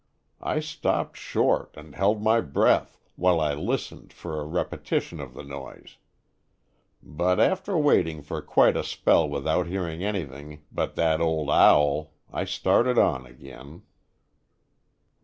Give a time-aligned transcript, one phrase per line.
[0.41, 5.35] I stopped short and held my breath, while I listened for a repeti tion of
[5.35, 5.97] the noise.
[7.03, 12.45] But after waiting for quite a spell without hearing anything but thet old owl, I
[12.45, 13.83] started on agen.